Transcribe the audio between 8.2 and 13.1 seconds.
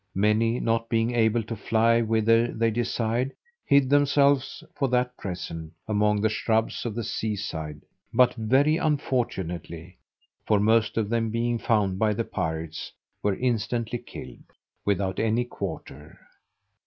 very unfortunately; for most of them being found by the pirates,